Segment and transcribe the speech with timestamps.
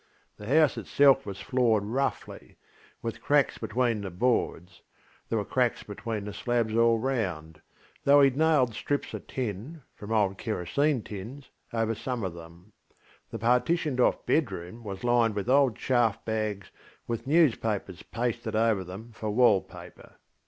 [0.37, 2.57] The house itself was floored roughly,
[3.03, 4.81] with cracks between the boards;
[5.29, 7.61] there were cracks between the slabs all roundŌĆöthough
[8.07, 12.73] heŌĆÖd nailed strips of tin, from old kerosene tins, over some of them;
[13.29, 16.71] the partitioned off bedroom was lined with old chaff bags
[17.05, 20.15] with newspapers pasted over them for wall paper.